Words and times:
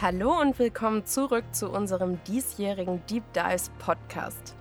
Hallo 0.00 0.40
und 0.40 0.60
willkommen 0.60 1.06
zurück 1.06 1.42
zu 1.50 1.70
unserem 1.70 2.22
diesjährigen 2.22 3.04
Deep 3.10 3.24
Dives 3.32 3.72
Podcast. 3.80 4.54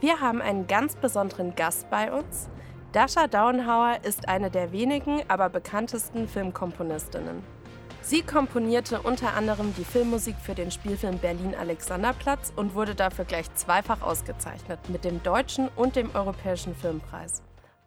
Wir 0.00 0.20
haben 0.20 0.42
einen 0.42 0.66
ganz 0.66 0.94
besonderen 0.94 1.54
Gast 1.54 1.88
bei 1.88 2.12
uns. 2.12 2.50
Dasha 2.92 3.26
Daunhauer 3.26 4.00
ist 4.02 4.28
eine 4.28 4.50
der 4.50 4.72
wenigen, 4.72 5.22
aber 5.28 5.48
bekanntesten 5.48 6.28
Filmkomponistinnen. 6.28 7.42
Sie 8.02 8.20
komponierte 8.20 9.00
unter 9.00 9.32
anderem 9.32 9.72
die 9.74 9.86
Filmmusik 9.86 10.36
für 10.36 10.54
den 10.54 10.70
Spielfilm 10.70 11.16
Berlin 11.16 11.54
Alexanderplatz 11.58 12.52
und 12.54 12.74
wurde 12.74 12.94
dafür 12.94 13.24
gleich 13.24 13.50
zweifach 13.54 14.02
ausgezeichnet 14.02 14.80
mit 14.90 15.06
dem 15.06 15.22
Deutschen 15.22 15.70
und 15.76 15.96
dem 15.96 16.14
Europäischen 16.14 16.74
Filmpreis. 16.74 17.42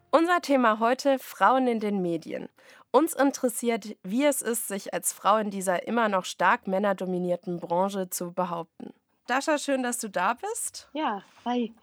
Unser 0.10 0.42
Thema 0.42 0.80
heute 0.80 1.20
Frauen 1.20 1.68
in 1.68 1.80
den 1.80 2.02
Medien. 2.02 2.50
Uns 2.98 3.14
interessiert, 3.14 3.96
wie 4.02 4.26
es 4.26 4.42
ist, 4.42 4.68
sich 4.68 4.92
als 4.92 5.14
Frau 5.14 5.38
in 5.38 5.52
dieser 5.52 5.88
immer 5.88 6.10
noch 6.10 6.26
stark 6.26 6.66
männerdominierten 6.66 7.60
Branche 7.60 8.10
zu 8.10 8.32
behaupten. 8.32 8.92
Dasha, 9.28 9.60
schön, 9.60 9.84
dass 9.84 10.00
du 10.00 10.10
da 10.10 10.34
bist. 10.34 10.90
Ja, 10.94 11.22
hi. 11.46 11.76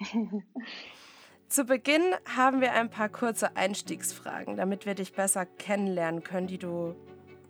Zu 1.46 1.66
Beginn 1.66 2.02
haben 2.36 2.60
wir 2.60 2.72
ein 2.72 2.90
paar 2.90 3.08
kurze 3.08 3.56
Einstiegsfragen, 3.56 4.56
damit 4.56 4.86
wir 4.86 4.96
dich 4.96 5.12
besser 5.12 5.46
kennenlernen 5.46 6.24
können, 6.24 6.48
die 6.48 6.58
du 6.58 6.96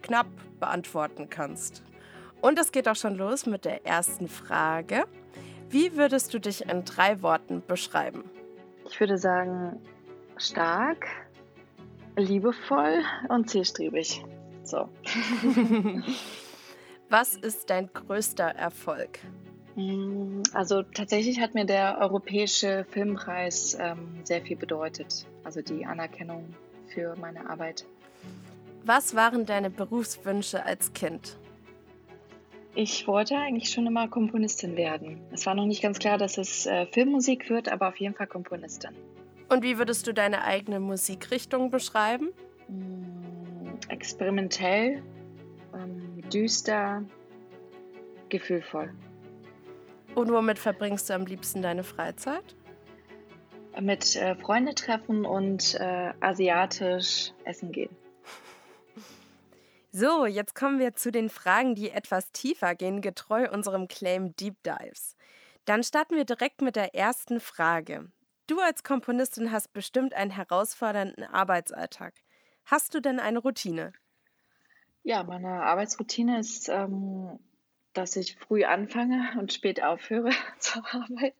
knapp 0.02 0.28
beantworten 0.60 1.30
kannst. 1.30 1.82
Und 2.42 2.58
es 2.58 2.70
geht 2.70 2.86
auch 2.86 2.96
schon 2.96 3.14
los 3.14 3.46
mit 3.46 3.64
der 3.64 3.86
ersten 3.86 4.28
Frage. 4.28 5.06
Wie 5.70 5.96
würdest 5.96 6.34
du 6.34 6.38
dich 6.38 6.68
in 6.68 6.84
drei 6.84 7.22
Worten 7.22 7.62
beschreiben? 7.66 8.30
Ich 8.90 9.00
würde 9.00 9.16
sagen, 9.16 9.80
stark, 10.36 11.06
liebevoll 12.16 13.02
und 13.28 13.50
zielstrebig. 13.50 14.24
So. 14.62 14.88
Was 17.08 17.36
ist 17.36 17.70
dein 17.70 17.90
größter 17.92 18.46
Erfolg? 18.46 19.18
Mm, 19.76 20.42
also 20.52 20.82
tatsächlich 20.82 21.40
hat 21.40 21.54
mir 21.54 21.64
der 21.64 21.98
Europäische 22.00 22.86
Filmpreis 22.90 23.76
ähm, 23.78 24.20
sehr 24.24 24.42
viel 24.42 24.56
bedeutet. 24.56 25.26
Also 25.42 25.60
die 25.60 25.84
Anerkennung 25.84 26.54
für 26.88 27.14
meine 27.16 27.48
Arbeit. 27.48 27.84
Was 28.84 29.14
waren 29.14 29.46
deine 29.46 29.70
Berufswünsche 29.70 30.64
als 30.64 30.92
Kind? 30.92 31.38
Ich 32.74 33.06
wollte 33.06 33.36
eigentlich 33.36 33.70
schon 33.70 33.86
immer 33.86 34.08
Komponistin 34.08 34.76
werden. 34.76 35.20
Es 35.30 35.46
war 35.46 35.54
noch 35.54 35.66
nicht 35.66 35.80
ganz 35.80 35.98
klar, 35.98 36.18
dass 36.18 36.38
es 36.38 36.66
äh, 36.66 36.86
Filmmusik 36.86 37.48
wird, 37.48 37.68
aber 37.68 37.88
auf 37.88 37.96
jeden 37.96 38.14
Fall 38.14 38.26
Komponistin. 38.26 38.90
Und 39.48 39.62
wie 39.62 39.78
würdest 39.78 40.06
du 40.06 40.14
deine 40.14 40.44
eigene 40.44 40.80
Musikrichtung 40.80 41.70
beschreiben? 41.70 42.30
Mm, 42.68 43.78
experimentell, 43.88 45.02
ähm, 45.74 46.20
düster, 46.30 47.04
gefühlvoll. 48.28 48.92
Und 50.14 50.30
womit 50.30 50.58
verbringst 50.58 51.10
du 51.10 51.14
am 51.14 51.26
liebsten 51.26 51.62
deine 51.62 51.84
Freizeit? 51.84 52.54
Mit 53.80 54.16
äh, 54.16 54.36
Freunde 54.36 54.74
treffen 54.74 55.24
und 55.24 55.74
äh, 55.74 56.12
asiatisch 56.20 57.32
essen 57.44 57.72
gehen. 57.72 57.94
So, 59.90 60.26
jetzt 60.26 60.54
kommen 60.54 60.78
wir 60.78 60.94
zu 60.94 61.12
den 61.12 61.28
Fragen, 61.28 61.74
die 61.74 61.90
etwas 61.90 62.32
tiefer 62.32 62.74
gehen, 62.74 63.00
getreu 63.00 63.48
unserem 63.50 63.86
Claim 63.88 64.34
Deep 64.36 64.56
Dives. 64.64 65.16
Dann 65.64 65.82
starten 65.82 66.16
wir 66.16 66.24
direkt 66.24 66.62
mit 66.62 66.76
der 66.76 66.94
ersten 66.94 67.40
Frage. 67.40 68.08
Du 68.46 68.60
als 68.60 68.82
Komponistin 68.82 69.52
hast 69.52 69.72
bestimmt 69.72 70.12
einen 70.12 70.30
herausfordernden 70.30 71.24
Arbeitsalltag. 71.24 72.12
Hast 72.66 72.94
du 72.94 73.00
denn 73.00 73.18
eine 73.18 73.38
Routine? 73.38 73.92
Ja, 75.02 75.22
meine 75.22 75.62
Arbeitsroutine 75.62 76.40
ist, 76.40 76.68
ähm, 76.68 77.38
dass 77.94 78.16
ich 78.16 78.36
früh 78.36 78.64
anfange 78.64 79.34
und 79.38 79.52
spät 79.52 79.82
aufhöre 79.82 80.30
zu 80.58 80.78
arbeiten. 80.84 81.36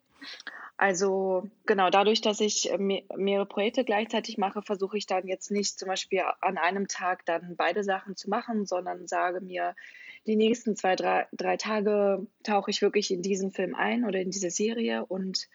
Also 0.76 1.48
genau, 1.66 1.90
dadurch, 1.90 2.20
dass 2.20 2.40
ich 2.40 2.70
äh, 2.70 2.78
mehrere 2.78 3.46
Projekte 3.46 3.84
gleichzeitig 3.84 4.38
mache, 4.38 4.62
versuche 4.62 4.96
ich 4.96 5.06
dann 5.06 5.26
jetzt 5.26 5.50
nicht 5.50 5.78
zum 5.78 5.88
Beispiel 5.88 6.22
an 6.40 6.58
einem 6.58 6.88
Tag 6.88 7.26
dann 7.26 7.54
beide 7.56 7.84
Sachen 7.84 8.16
zu 8.16 8.28
machen, 8.30 8.66
sondern 8.66 9.06
sage 9.06 9.40
mir, 9.40 9.76
die 10.26 10.36
nächsten 10.36 10.74
zwei, 10.74 10.96
drei, 10.96 11.26
drei 11.32 11.58
Tage 11.58 12.26
tauche 12.42 12.70
ich 12.70 12.80
wirklich 12.80 13.10
in 13.10 13.20
diesen 13.20 13.52
Film 13.52 13.74
ein 13.74 14.04
oder 14.04 14.20
in 14.20 14.30
diese 14.30 14.50
Serie 14.50 15.04
und 15.04 15.48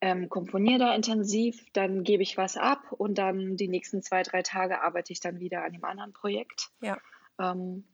ähm, 0.00 0.28
komponiere 0.28 0.78
da 0.78 0.94
intensiv, 0.94 1.64
dann 1.72 2.04
gebe 2.04 2.22
ich 2.22 2.36
was 2.36 2.56
ab 2.56 2.92
und 2.92 3.16
dann 3.18 3.56
die 3.56 3.68
nächsten 3.68 4.02
zwei, 4.02 4.22
drei 4.22 4.42
Tage 4.42 4.82
arbeite 4.82 5.12
ich 5.12 5.20
dann 5.20 5.40
wieder 5.40 5.64
an 5.64 5.72
dem 5.72 5.84
anderen 5.84 6.12
Projekt. 6.12 6.70
Ja. 6.80 6.98
Ähm, 7.40 7.84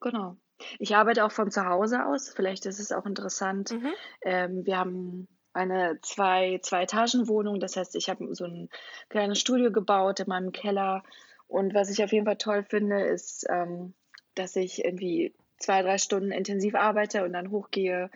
genau. 0.00 0.36
Ich 0.78 0.96
arbeite 0.96 1.24
auch 1.24 1.32
von 1.32 1.50
zu 1.50 1.66
Hause 1.66 2.06
aus, 2.06 2.30
vielleicht 2.30 2.66
ist 2.66 2.80
es 2.80 2.92
auch 2.92 3.06
interessant. 3.06 3.72
Mhm. 3.72 3.92
Ähm, 4.22 4.66
wir 4.66 4.78
haben 4.78 5.28
eine 5.56 5.98
zwei, 6.02 6.58
zwei 6.62 6.82
Etagen 6.82 7.28
Wohnung. 7.28 7.60
Das 7.60 7.76
heißt, 7.76 7.96
ich 7.96 8.10
habe 8.10 8.34
so 8.34 8.44
ein 8.44 8.68
kleines 9.08 9.40
Studio 9.40 9.72
gebaut 9.72 10.20
in 10.20 10.28
meinem 10.28 10.52
Keller. 10.52 11.02
Und 11.48 11.74
was 11.74 11.90
ich 11.90 12.04
auf 12.04 12.12
jeden 12.12 12.26
Fall 12.26 12.36
toll 12.36 12.62
finde, 12.62 13.00
ist, 13.00 13.46
ähm, 13.48 13.94
dass 14.34 14.54
ich 14.54 14.84
irgendwie 14.84 15.34
zwei, 15.58 15.82
drei 15.82 15.96
Stunden 15.96 16.30
intensiv 16.30 16.74
arbeite 16.74 17.24
und 17.24 17.32
dann 17.32 17.50
hochgehe, 17.50 18.10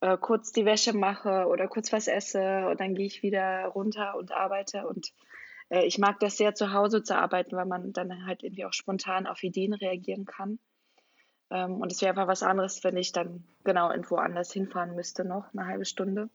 äh, 0.00 0.16
kurz 0.16 0.52
die 0.52 0.64
Wäsche 0.64 0.92
mache 0.92 1.46
oder 1.46 1.68
kurz 1.68 1.92
was 1.92 2.08
esse 2.08 2.66
und 2.68 2.80
dann 2.80 2.94
gehe 2.94 3.06
ich 3.06 3.22
wieder 3.22 3.66
runter 3.66 4.16
und 4.16 4.32
arbeite. 4.32 4.86
Und 4.86 5.12
äh, 5.68 5.84
ich 5.84 5.98
mag 5.98 6.18
das 6.20 6.36
sehr, 6.36 6.54
zu 6.54 6.72
Hause 6.72 7.02
zu 7.02 7.16
arbeiten, 7.16 7.56
weil 7.56 7.66
man 7.66 7.92
dann 7.92 8.26
halt 8.26 8.42
irgendwie 8.42 8.64
auch 8.64 8.72
spontan 8.72 9.26
auf 9.26 9.42
Ideen 9.42 9.74
reagieren 9.74 10.24
kann. 10.24 10.58
Ähm, 11.50 11.80
und 11.80 11.92
es 11.92 12.00
wäre 12.00 12.10
einfach 12.10 12.28
was 12.28 12.42
anderes, 12.42 12.82
wenn 12.84 12.96
ich 12.96 13.12
dann 13.12 13.44
genau 13.64 13.90
irgendwo 13.90 14.16
anders 14.16 14.52
hinfahren 14.52 14.94
müsste, 14.94 15.24
noch 15.24 15.52
eine 15.52 15.66
halbe 15.66 15.84
Stunde. 15.84 16.30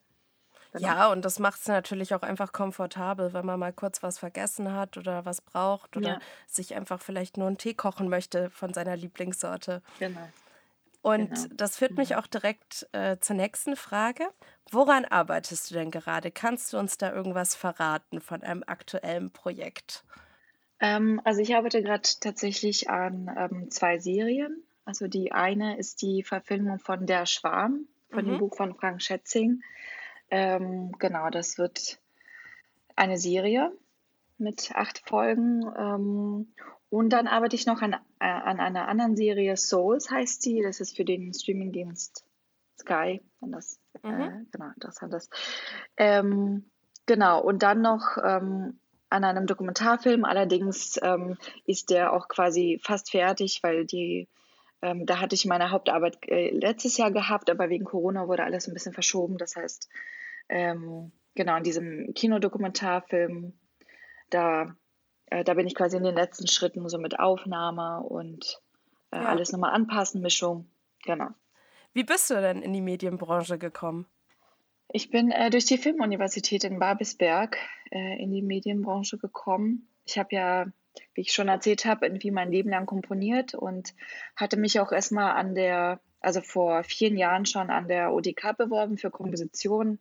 Genau. 0.73 0.87
Ja, 0.87 1.11
und 1.11 1.23
das 1.23 1.39
macht 1.39 1.61
es 1.61 1.67
natürlich 1.69 2.13
auch 2.13 2.21
einfach 2.21 2.51
komfortabel, 2.51 3.33
wenn 3.33 3.45
man 3.45 3.57
mal 3.57 3.71
kurz 3.71 4.03
was 4.03 4.19
vergessen 4.19 4.73
hat 4.73 4.97
oder 4.97 5.25
was 5.25 5.39
braucht 5.39 5.95
oder 5.95 6.09
ja. 6.09 6.19
sich 6.47 6.75
einfach 6.75 7.01
vielleicht 7.01 7.37
nur 7.37 7.47
einen 7.47 7.57
Tee 7.57 7.73
kochen 7.73 8.09
möchte 8.09 8.49
von 8.49 8.73
seiner 8.73 8.97
Lieblingssorte. 8.97 9.81
Genau. 9.99 10.27
Und 11.05 11.35
genau. 11.35 11.47
das 11.53 11.77
führt 11.77 11.97
mich 11.97 12.09
genau. 12.09 12.21
auch 12.21 12.25
direkt 12.25 12.88
äh, 12.91 13.19
zur 13.19 13.35
nächsten 13.35 13.75
Frage. 13.75 14.27
Woran 14.71 15.05
arbeitest 15.05 15.69
du 15.69 15.75
denn 15.75 15.91
gerade? 15.91 16.31
Kannst 16.31 16.73
du 16.73 16.79
uns 16.79 16.97
da 16.97 17.13
irgendwas 17.13 17.53
verraten 17.53 18.21
von 18.21 18.41
einem 18.41 18.63
aktuellen 18.66 19.29
Projekt? 19.29 20.03
Ähm, 20.79 21.21
also 21.23 21.41
ich 21.41 21.55
arbeite 21.55 21.83
gerade 21.83 22.09
tatsächlich 22.19 22.89
an 22.89 23.29
ähm, 23.38 23.69
zwei 23.69 23.99
Serien. 23.99 24.63
Also 24.83 25.07
die 25.07 25.31
eine 25.31 25.77
ist 25.77 26.01
die 26.01 26.23
Verfilmung 26.23 26.79
von 26.79 27.05
Der 27.05 27.27
Schwarm, 27.27 27.87
von 28.09 28.25
mhm. 28.25 28.29
dem 28.29 28.39
Buch 28.39 28.55
von 28.55 28.73
Frank 28.73 29.03
Schätzing. 29.03 29.61
Ähm, 30.31 30.91
genau, 30.97 31.29
das 31.29 31.59
wird 31.59 31.99
eine 32.95 33.19
Serie 33.19 33.72
mit 34.39 34.72
acht 34.73 35.07
Folgen. 35.07 35.72
Ähm, 35.77 36.47
und 36.89 37.09
dann 37.09 37.27
arbeite 37.27 37.55
ich 37.55 37.67
noch 37.67 37.83
an, 37.83 37.95
äh, 38.25 38.27
an 38.27 38.59
einer 38.59 38.87
anderen 38.87 39.15
Serie, 39.15 39.55
Souls 39.55 40.09
heißt 40.09 40.45
die. 40.45 40.61
Das 40.63 40.79
ist 40.79 40.95
für 40.95 41.05
den 41.05 41.33
Streamingdienst 41.33 42.25
Sky, 42.79 43.21
wenn 43.39 43.51
das 43.51 43.79
äh, 44.03 44.07
mhm. 44.07 44.21
äh, 44.21 44.45
genau 44.51 44.69
interessant 44.73 45.13
ist. 45.13 45.31
Ähm, 45.97 46.65
genau, 47.05 47.41
und 47.41 47.61
dann 47.61 47.81
noch 47.81 48.17
ähm, 48.23 48.79
an 49.09 49.23
einem 49.23 49.45
Dokumentarfilm. 49.45 50.25
Allerdings 50.25 50.99
ähm, 51.03 51.37
ist 51.65 51.91
der 51.91 52.13
auch 52.13 52.27
quasi 52.27 52.81
fast 52.83 53.11
fertig, 53.11 53.59
weil 53.61 53.85
die 53.85 54.27
ähm, 54.81 55.05
da 55.05 55.19
hatte 55.19 55.35
ich 55.35 55.45
meine 55.45 55.71
Hauptarbeit 55.71 56.17
äh, 56.27 56.49
letztes 56.49 56.97
Jahr 56.97 57.11
gehabt, 57.11 57.49
aber 57.49 57.69
wegen 57.69 57.85
Corona 57.85 58.27
wurde 58.27 58.43
alles 58.43 58.67
ein 58.67 58.73
bisschen 58.73 58.93
verschoben. 58.93 59.37
Das 59.37 59.55
heißt, 59.55 59.87
ähm, 60.49 61.11
genau, 61.35 61.57
in 61.57 61.63
diesem 61.63 62.13
Kinodokumentarfilm, 62.13 63.53
da, 64.29 64.75
äh, 65.27 65.43
da 65.43 65.53
bin 65.53 65.67
ich 65.67 65.75
quasi 65.75 65.97
in 65.97 66.03
den 66.03 66.15
letzten 66.15 66.47
Schritten 66.47 66.87
so 66.89 66.97
mit 66.97 67.19
Aufnahme 67.19 68.01
und 68.01 68.61
äh, 69.11 69.17
ja. 69.17 69.25
alles 69.25 69.51
nochmal 69.51 69.73
anpassen, 69.73 70.22
Mischung. 70.22 70.69
Genau. 71.03 71.29
Wie 71.93 72.03
bist 72.03 72.29
du 72.29 72.35
denn 72.35 72.61
in 72.61 72.73
die 72.73 72.81
Medienbranche 72.81 73.57
gekommen? 73.57 74.05
Ich 74.91 75.09
bin 75.09 75.31
äh, 75.31 75.49
durch 75.49 75.66
die 75.66 75.77
Filmuniversität 75.77 76.63
in 76.63 76.79
Babelsberg 76.79 77.57
äh, 77.91 78.22
in 78.22 78.31
die 78.31 78.41
Medienbranche 78.41 79.17
gekommen. 79.17 79.87
Ich 80.05 80.17
habe 80.17 80.35
ja 80.35 80.66
wie 81.13 81.22
ich 81.22 81.33
schon 81.33 81.47
erzählt 81.47 81.85
habe, 81.85 82.05
irgendwie 82.05 82.31
mein 82.31 82.51
Leben 82.51 82.69
lang 82.69 82.85
komponiert 82.85 83.53
und 83.53 83.93
hatte 84.35 84.57
mich 84.57 84.79
auch 84.79 84.91
erstmal 84.91 85.31
an 85.35 85.55
der, 85.55 85.99
also 86.19 86.41
vor 86.41 86.83
vielen 86.83 87.17
Jahren 87.17 87.45
schon 87.45 87.69
an 87.69 87.87
der 87.87 88.13
ODK 88.13 88.57
beworben 88.57 88.97
für 88.97 89.11
Komposition. 89.11 89.99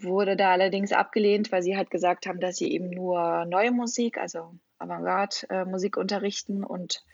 Wurde 0.00 0.36
da 0.36 0.52
allerdings 0.52 0.92
abgelehnt, 0.92 1.50
weil 1.50 1.62
sie 1.62 1.76
halt 1.76 1.90
gesagt 1.90 2.26
haben, 2.26 2.40
dass 2.40 2.56
sie 2.56 2.72
eben 2.72 2.90
nur 2.90 3.44
neue 3.46 3.72
Musik, 3.72 4.16
also 4.18 4.54
Avantgarde-Musik 4.78 5.96
unterrichten. 5.96 6.62
Und 6.62 7.04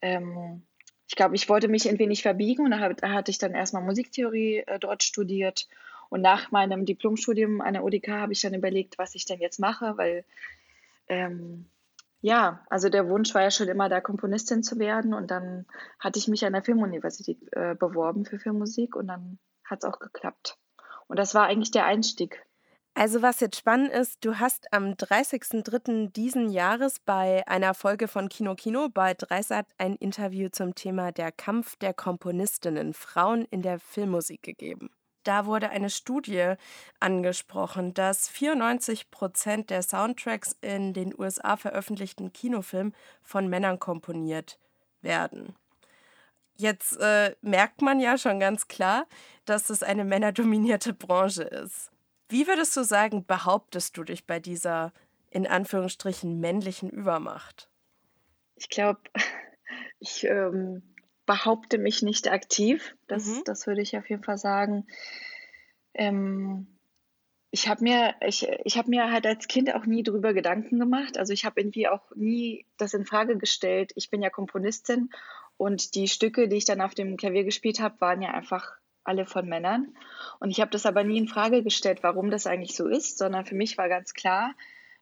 ähm, 0.00 0.62
ich 1.08 1.14
glaube, 1.14 1.34
ich 1.34 1.48
wollte 1.48 1.68
mich 1.68 1.86
irgendwie 1.86 2.06
nicht 2.06 2.22
verbiegen 2.22 2.64
und 2.64 2.70
da, 2.70 3.10
hatte 3.12 3.30
ich 3.30 3.38
dann 3.38 3.54
erstmal 3.54 3.82
Musiktheorie 3.82 4.64
äh, 4.66 4.78
dort 4.78 5.02
studiert. 5.02 5.68
Und 6.08 6.22
nach 6.22 6.50
meinem 6.52 6.86
Diplomstudium 6.86 7.60
an 7.60 7.74
der 7.74 7.84
ODK 7.84 8.08
habe 8.08 8.32
ich 8.32 8.40
dann 8.40 8.54
überlegt, 8.54 8.96
was 8.98 9.14
ich 9.14 9.24
denn 9.26 9.40
jetzt 9.40 9.58
mache, 9.58 9.96
weil 9.96 10.24
ähm, 11.08 11.66
ja, 12.20 12.64
also 12.70 12.88
der 12.88 13.08
Wunsch 13.08 13.34
war 13.34 13.42
ja 13.42 13.50
schon 13.50 13.68
immer 13.68 13.88
da, 13.88 14.00
Komponistin 14.00 14.62
zu 14.62 14.78
werden. 14.78 15.14
Und 15.14 15.30
dann 15.30 15.66
hatte 15.98 16.18
ich 16.18 16.28
mich 16.28 16.44
an 16.44 16.54
der 16.54 16.62
Filmuniversität 16.62 17.38
äh, 17.52 17.74
beworben 17.74 18.24
für 18.24 18.38
Filmmusik 18.38 18.96
und 18.96 19.08
dann 19.08 19.38
hat 19.64 19.80
es 19.82 19.84
auch 19.84 19.98
geklappt. 19.98 20.58
Und 21.08 21.18
das 21.18 21.34
war 21.34 21.46
eigentlich 21.46 21.70
der 21.70 21.86
Einstieg. 21.86 22.46
Also 22.98 23.20
was 23.20 23.40
jetzt 23.40 23.58
spannend 23.58 23.92
ist, 23.92 24.24
du 24.24 24.38
hast 24.38 24.72
am 24.72 24.92
30.03. 24.92 26.12
diesen 26.12 26.48
Jahres 26.48 26.98
bei 26.98 27.46
einer 27.46 27.74
Folge 27.74 28.08
von 28.08 28.30
Kino 28.30 28.54
Kino 28.54 28.88
bei 28.88 29.12
Dreisat 29.12 29.66
ein 29.76 29.96
Interview 29.96 30.48
zum 30.48 30.74
Thema 30.74 31.12
Der 31.12 31.30
Kampf 31.30 31.76
der 31.76 31.92
Komponistinnen 31.92 32.94
Frauen 32.94 33.44
in 33.50 33.60
der 33.60 33.78
Filmmusik 33.80 34.42
gegeben. 34.42 34.88
Da 35.24 35.44
wurde 35.44 35.68
eine 35.68 35.90
Studie 35.90 36.54
angesprochen, 36.98 37.92
dass 37.92 38.30
94 38.30 39.10
Prozent 39.10 39.68
der 39.68 39.82
Soundtracks 39.82 40.56
in 40.62 40.94
den 40.94 41.12
USA 41.18 41.58
veröffentlichten 41.58 42.32
Kinofilmen 42.32 42.94
von 43.22 43.46
Männern 43.48 43.78
komponiert 43.78 44.58
werden. 45.02 45.54
Jetzt 46.56 46.98
äh, 46.98 47.34
merkt 47.42 47.82
man 47.82 48.00
ja 48.00 48.16
schon 48.16 48.40
ganz 48.40 48.68
klar, 48.68 49.06
dass 49.44 49.70
es 49.70 49.82
eine 49.82 50.04
männerdominierte 50.04 50.92
Branche 50.92 51.42
ist. 51.42 51.90
Wie 52.28 52.46
würdest 52.46 52.76
du 52.76 52.84
sagen, 52.84 53.24
behauptest 53.24 53.96
du 53.96 54.04
dich 54.04 54.26
bei 54.26 54.40
dieser 54.40 54.92
in 55.30 55.46
Anführungsstrichen 55.46 56.40
männlichen 56.40 56.90
Übermacht? 56.90 57.68
Ich 58.56 58.68
glaube, 58.68 59.00
ich 60.00 60.24
ähm, 60.24 60.82
behaupte 61.26 61.78
mich 61.78 62.02
nicht 62.02 62.28
aktiv. 62.30 62.96
Das, 63.06 63.26
mhm. 63.26 63.42
das 63.44 63.66
würde 63.66 63.82
ich 63.82 63.96
auf 63.96 64.08
jeden 64.08 64.24
Fall 64.24 64.38
sagen. 64.38 64.86
Ähm, 65.94 66.66
ich 67.50 67.68
habe 67.68 67.82
mir, 67.84 68.14
ich, 68.20 68.46
ich 68.64 68.76
hab 68.76 68.86
mir 68.86 69.10
halt 69.10 69.26
als 69.26 69.48
Kind 69.48 69.74
auch 69.74 69.86
nie 69.86 70.02
darüber 70.02 70.34
Gedanken 70.34 70.78
gemacht. 70.78 71.16
Also 71.18 71.32
ich 71.32 71.44
habe 71.44 71.60
irgendwie 71.60 71.88
auch 71.88 72.14
nie 72.14 72.66
das 72.76 72.94
in 72.94 73.06
Frage 73.06 73.38
gestellt. 73.38 73.92
Ich 73.94 74.10
bin 74.10 74.22
ja 74.22 74.30
Komponistin 74.30 75.10
und 75.56 75.94
die 75.94 76.08
Stücke, 76.08 76.48
die 76.48 76.56
ich 76.56 76.64
dann 76.64 76.80
auf 76.80 76.94
dem 76.94 77.16
Klavier 77.16 77.44
gespielt 77.44 77.80
habe, 77.80 78.00
waren 78.00 78.22
ja 78.22 78.32
einfach 78.32 78.72
alle 79.04 79.26
von 79.26 79.48
Männern. 79.48 79.94
Und 80.40 80.50
ich 80.50 80.60
habe 80.60 80.70
das 80.70 80.86
aber 80.86 81.04
nie 81.04 81.18
in 81.18 81.28
Frage 81.28 81.62
gestellt, 81.62 82.02
warum 82.02 82.30
das 82.30 82.46
eigentlich 82.46 82.76
so 82.76 82.88
ist, 82.88 83.18
sondern 83.18 83.46
für 83.46 83.54
mich 83.54 83.78
war 83.78 83.88
ganz 83.88 84.14
klar, 84.14 84.54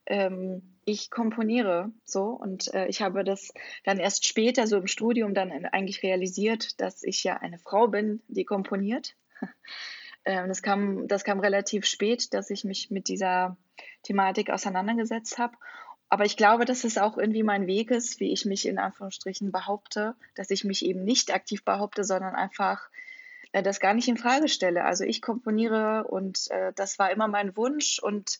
ähm, 0.06 0.62
ich 0.84 1.10
komponiere 1.10 1.90
so 2.04 2.24
und 2.24 2.72
äh, 2.74 2.86
ich 2.88 3.00
habe 3.00 3.24
das 3.24 3.52
dann 3.84 3.98
erst 3.98 4.26
später 4.26 4.66
so 4.66 4.76
im 4.76 4.86
Studium 4.86 5.32
dann 5.32 5.50
eigentlich 5.66 6.02
realisiert, 6.02 6.78
dass 6.80 7.02
ich 7.02 7.24
ja 7.24 7.38
eine 7.38 7.58
Frau 7.58 7.88
bin, 7.88 8.22
die 8.28 8.44
komponiert. 8.44 9.16
ähm, 10.26 10.48
das, 10.48 10.62
kam, 10.62 11.08
das 11.08 11.24
kam 11.24 11.40
relativ 11.40 11.86
spät, 11.86 12.34
dass 12.34 12.50
ich 12.50 12.64
mich 12.64 12.90
mit 12.90 13.08
dieser 13.08 13.56
Thematik 14.02 14.50
auseinandergesetzt 14.50 15.38
habe. 15.38 15.56
Aber 16.14 16.26
ich 16.26 16.36
glaube, 16.36 16.64
dass 16.64 16.84
es 16.84 16.96
auch 16.96 17.18
irgendwie 17.18 17.42
mein 17.42 17.66
Weg 17.66 17.90
ist, 17.90 18.20
wie 18.20 18.32
ich 18.32 18.44
mich 18.44 18.68
in 18.68 18.78
Anführungsstrichen 18.78 19.50
behaupte, 19.50 20.14
dass 20.36 20.50
ich 20.50 20.62
mich 20.62 20.84
eben 20.84 21.02
nicht 21.02 21.34
aktiv 21.34 21.64
behaupte, 21.64 22.04
sondern 22.04 22.36
einfach 22.36 22.88
äh, 23.50 23.64
das 23.64 23.80
gar 23.80 23.94
nicht 23.94 24.06
in 24.06 24.16
Frage 24.16 24.46
stelle. 24.46 24.84
Also 24.84 25.02
ich 25.02 25.20
komponiere 25.20 26.04
und 26.04 26.48
äh, 26.52 26.72
das 26.76 27.00
war 27.00 27.10
immer 27.10 27.26
mein 27.26 27.56
Wunsch 27.56 27.98
und 27.98 28.38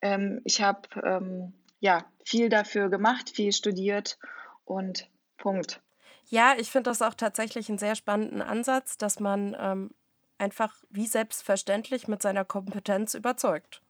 ähm, 0.00 0.40
ich 0.42 0.62
habe 0.62 0.80
ähm, 1.00 1.52
ja 1.78 2.04
viel 2.24 2.48
dafür 2.48 2.88
gemacht, 2.88 3.30
viel 3.30 3.52
studiert 3.52 4.18
und 4.64 5.08
Punkt. 5.38 5.80
Ja, 6.26 6.56
ich 6.58 6.72
finde 6.72 6.90
das 6.90 7.02
auch 7.02 7.14
tatsächlich 7.14 7.68
einen 7.68 7.78
sehr 7.78 7.94
spannenden 7.94 8.42
Ansatz, 8.42 8.98
dass 8.98 9.20
man 9.20 9.56
ähm, 9.60 9.92
einfach 10.38 10.74
wie 10.90 11.06
selbstverständlich 11.06 12.08
mit 12.08 12.20
seiner 12.20 12.44
Kompetenz 12.44 13.14
überzeugt. 13.14 13.80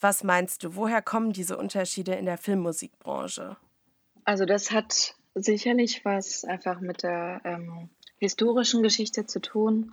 Was 0.00 0.22
meinst 0.22 0.62
du, 0.62 0.76
woher 0.76 1.02
kommen 1.02 1.32
diese 1.32 1.56
Unterschiede 1.56 2.14
in 2.14 2.24
der 2.24 2.38
Filmmusikbranche? 2.38 3.56
Also 4.24 4.44
das 4.44 4.70
hat 4.70 5.16
sicherlich 5.34 6.04
was 6.04 6.44
einfach 6.44 6.80
mit 6.80 7.02
der 7.02 7.40
ähm, 7.44 7.90
historischen 8.18 8.82
Geschichte 8.82 9.26
zu 9.26 9.40
tun, 9.40 9.92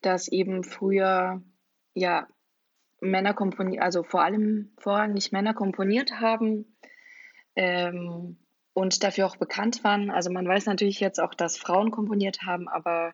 dass 0.00 0.28
eben 0.28 0.64
früher 0.64 1.42
ja 1.94 2.26
Männer 3.00 3.34
komponiert, 3.34 3.82
also 3.82 4.02
vor 4.02 4.22
allem 4.22 4.72
vorrangig 4.78 5.32
Männer 5.32 5.54
komponiert 5.54 6.20
haben 6.20 6.76
ähm, 7.54 8.38
und 8.72 9.02
dafür 9.04 9.26
auch 9.26 9.36
bekannt 9.36 9.84
waren. 9.84 10.10
Also 10.10 10.30
man 10.30 10.48
weiß 10.48 10.66
natürlich 10.66 11.00
jetzt 11.00 11.20
auch, 11.20 11.34
dass 11.34 11.56
Frauen 11.56 11.90
komponiert 11.90 12.42
haben, 12.42 12.68
aber 12.68 13.12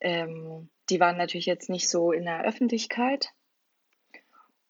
ähm, 0.00 0.70
die 0.90 1.00
waren 1.00 1.16
natürlich 1.16 1.46
jetzt 1.46 1.68
nicht 1.68 1.88
so 1.88 2.12
in 2.12 2.24
der 2.24 2.44
Öffentlichkeit. 2.44 3.32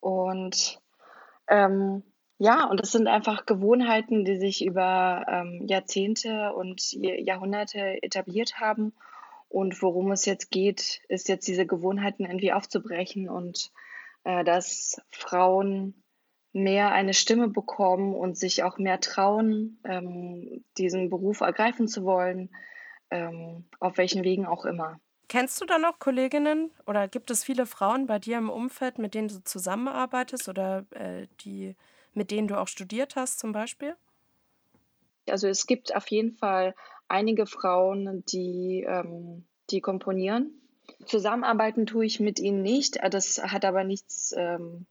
Und 0.01 0.81
ähm, 1.49 2.03
ja, 2.39 2.67
und 2.67 2.79
das 2.81 2.93
sind 2.93 3.09
einfach 3.09 3.47
Gewohnheiten, 3.47 4.25
die 4.25 4.37
sich 4.37 4.65
über 4.65 5.25
ähm, 5.29 5.67
Jahrzehnte 5.67 6.53
und 6.55 6.93
Jahrhunderte 6.93 8.03
etabliert 8.03 8.61
haben. 8.61 8.93
Und 9.49 9.83
worum 9.83 10.13
es 10.13 10.25
jetzt 10.25 10.51
geht, 10.51 11.01
ist 11.09 11.29
jetzt 11.29 11.49
diese 11.49 11.67
Gewohnheiten 11.67 12.27
irgendwie 12.27 12.53
aufzubrechen 12.53 13.29
und 13.29 13.73
äh, 14.25 14.45
dass 14.45 15.01
Frauen 15.11 16.05
mehr 16.53 16.93
eine 16.93 17.15
Stimme 17.15 17.49
bekommen 17.49 18.15
und 18.15 18.37
sich 18.37 18.63
auch 18.63 18.79
mehr 18.79 19.01
trauen, 19.01 19.81
ähm, 19.85 20.65
diesen 20.77 21.11
Beruf 21.11 21.41
ergreifen 21.41 21.89
zu 21.89 22.05
wollen, 22.05 22.51
ähm, 23.11 23.65
auf 23.81 23.97
welchen 23.99 24.23
Wegen 24.23 24.47
auch 24.47 24.65
immer. 24.65 25.01
Kennst 25.29 25.61
du 25.61 25.67
da 25.67 25.79
noch 25.79 25.99
Kolleginnen 25.99 26.71
oder 26.87 27.07
gibt 27.07 27.31
es 27.31 27.45
viele 27.45 27.67
Frauen 27.67 28.07
bei 28.07 28.19
dir 28.19 28.39
im 28.39 28.49
Umfeld, 28.49 28.99
mit 28.99 29.15
denen 29.15 29.29
du 29.29 29.45
zusammenarbeitest 29.45 30.49
oder 30.49 30.87
äh, 30.91 31.27
die 31.41 31.77
mit 32.15 32.31
denen 32.31 32.49
du 32.49 32.59
auch 32.59 32.69
studiert 32.69 33.17
hast 33.17 33.39
zum 33.39 33.53
Beispiel? 33.53 33.97
Also 35.29 35.47
es 35.49 35.67
gibt 35.67 35.95
auf 35.95 36.09
jeden 36.09 36.33
Fall 36.33 36.75
einige 37.07 37.47
Frauen, 37.47 38.25
die, 38.27 38.85
ähm, 38.87 39.45
die 39.71 39.81
komponieren. 39.81 40.61
Zusammenarbeiten 41.07 41.87
tue 41.87 42.07
ich 42.07 42.19
mit 42.19 42.41
ihnen 42.41 42.63
nicht. 42.63 42.99
Das 43.11 43.39
hat 43.43 43.65
aber 43.65 43.85
nichts, 43.85 44.35
ähm, 44.37 44.87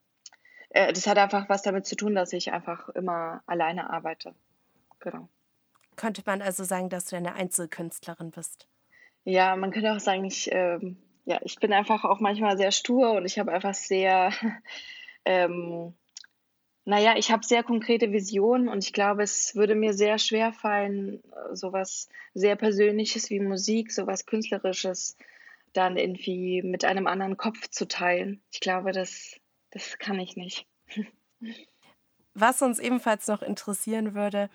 äh, 0.70 0.94
das 0.94 1.08
hat 1.08 1.18
einfach 1.18 1.50
was 1.50 1.64
damit 1.64 1.86
zu 1.86 1.96
tun, 1.96 2.16
dass 2.16 2.34
ich 2.34 2.54
einfach 2.54 2.90
immer 2.90 3.42
alleine 3.46 3.90
arbeite. 3.90 4.34
Genau. 5.00 5.28
Könnte 5.96 6.22
man 6.26 6.42
also 6.42 6.64
sagen, 6.64 6.90
dass 6.90 7.06
du 7.06 7.18
eine 7.18 7.34
Einzelkünstlerin 7.34 8.32
bist? 8.32 8.68
Ja, 9.30 9.58
man 9.58 9.72
könnte 9.72 9.92
auch 9.92 10.00
sagen, 10.00 10.24
ich, 10.24 10.50
ähm, 10.54 10.96
ja, 11.26 11.38
ich 11.44 11.58
bin 11.58 11.74
einfach 11.74 12.06
auch 12.06 12.22
manchmal 12.22 12.56
sehr 12.56 12.72
stur 12.72 13.12
und 13.12 13.26
ich 13.26 13.38
habe 13.38 13.52
einfach 13.52 13.74
sehr 13.74 14.32
ähm, 15.26 15.94
naja, 16.86 17.16
ich 17.18 17.30
habe 17.30 17.46
sehr 17.46 17.62
konkrete 17.62 18.14
Visionen 18.14 18.70
und 18.70 18.86
ich 18.86 18.94
glaube, 18.94 19.24
es 19.24 19.54
würde 19.54 19.76
mir 19.76 19.94
sehr 19.94 20.18
schwer 20.18 20.54
fallen, 20.54 21.22
sowas 21.52 22.08
sehr 22.34 22.56
Persönliches 22.56 23.30
wie 23.30 23.42
Musik, 23.42 23.92
sowas 23.92 24.26
Künstlerisches 24.26 25.18
dann 25.74 25.98
irgendwie 25.98 26.62
mit 26.62 26.86
einem 26.86 27.06
anderen 27.06 27.36
Kopf 27.36 27.68
zu 27.68 27.86
teilen. 27.86 28.42
Ich 28.50 28.62
glaube, 28.62 28.94
das, 28.94 29.38
das 29.72 29.98
kann 29.98 30.22
ich 30.22 30.38
nicht. 30.38 30.66
Was 32.34 32.62
uns 32.62 32.80
ebenfalls 32.80 33.28
noch 33.28 33.42
interessieren 33.42 34.14
würde, 34.14 34.50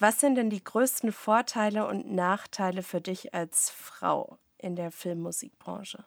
was 0.00 0.18
sind 0.18 0.36
denn 0.36 0.50
die 0.50 0.64
größten 0.64 1.12
Vorteile 1.12 1.86
und 1.86 2.10
Nachteile 2.10 2.82
für 2.82 3.00
dich 3.00 3.34
als 3.34 3.70
Frau 3.70 4.38
in 4.58 4.74
der 4.74 4.90
Filmmusikbranche? 4.90 6.04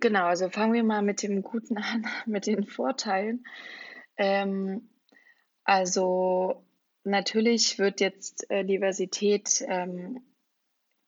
Genau, 0.00 0.26
also 0.26 0.48
fangen 0.48 0.74
wir 0.74 0.84
mal 0.84 1.02
mit 1.02 1.22
dem 1.22 1.42
Guten 1.42 1.78
an, 1.78 2.06
mit 2.26 2.46
den 2.46 2.64
Vorteilen. 2.64 3.44
Ähm, 4.16 4.88
also 5.64 6.64
natürlich 7.04 7.78
wird 7.78 8.00
jetzt 8.00 8.50
äh, 8.50 8.64
Diversität 8.64 9.64
ähm, 9.66 10.22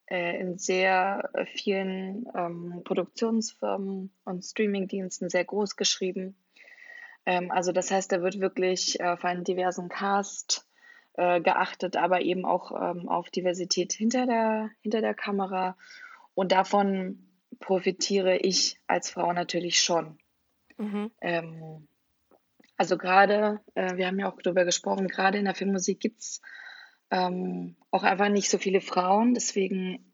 äh, 0.06 0.40
in 0.40 0.58
sehr 0.58 1.30
vielen 1.54 2.26
ähm, 2.34 2.82
Produktionsfirmen 2.84 4.12
und 4.24 4.44
Streamingdiensten 4.44 5.30
sehr 5.30 5.44
groß 5.44 5.76
geschrieben. 5.76 6.36
Ähm, 7.26 7.50
also 7.50 7.72
das 7.72 7.90
heißt, 7.90 8.10
da 8.12 8.22
wird 8.22 8.40
wirklich 8.40 9.02
auf 9.02 9.24
einen 9.24 9.44
diversen 9.44 9.88
Cast 9.88 10.66
äh, 11.20 11.42
geachtet, 11.42 11.98
aber 11.98 12.22
eben 12.22 12.46
auch 12.46 12.72
ähm, 12.72 13.08
auf 13.10 13.28
Diversität 13.28 13.92
hinter 13.92 14.24
der, 14.24 14.70
hinter 14.80 15.02
der 15.02 15.12
Kamera. 15.12 15.76
Und 16.34 16.50
davon 16.50 17.28
profitiere 17.58 18.38
ich 18.38 18.80
als 18.86 19.10
Frau 19.10 19.34
natürlich 19.34 19.80
schon. 19.80 20.18
Mhm. 20.78 21.10
Ähm, 21.20 21.88
also 22.78 22.96
gerade, 22.96 23.60
äh, 23.74 23.96
wir 23.96 24.06
haben 24.06 24.18
ja 24.18 24.32
auch 24.32 24.40
darüber 24.40 24.64
gesprochen, 24.64 25.08
gerade 25.08 25.36
in 25.36 25.44
der 25.44 25.54
Filmmusik 25.54 26.00
gibt 26.00 26.20
es 26.20 26.40
ähm, 27.10 27.76
auch 27.90 28.02
einfach 28.02 28.30
nicht 28.30 28.48
so 28.48 28.56
viele 28.56 28.80
Frauen. 28.80 29.34
Deswegen 29.34 30.10